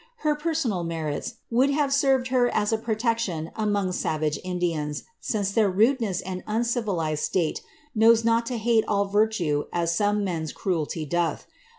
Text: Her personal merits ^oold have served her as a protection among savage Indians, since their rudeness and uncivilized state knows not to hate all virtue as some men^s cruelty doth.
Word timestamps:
Her 0.25 0.33
personal 0.35 0.83
merits 0.83 1.35
^oold 1.53 1.73
have 1.75 1.93
served 1.93 2.29
her 2.29 2.49
as 2.49 2.73
a 2.73 2.77
protection 2.79 3.51
among 3.55 3.91
savage 3.91 4.39
Indians, 4.43 5.03
since 5.19 5.51
their 5.51 5.69
rudeness 5.69 6.21
and 6.21 6.43
uncivilized 6.47 7.23
state 7.23 7.61
knows 7.93 8.25
not 8.25 8.47
to 8.47 8.57
hate 8.57 8.83
all 8.87 9.05
virtue 9.05 9.65
as 9.71 9.95
some 9.95 10.25
men^s 10.25 10.55
cruelty 10.55 11.05
doth. 11.05 11.45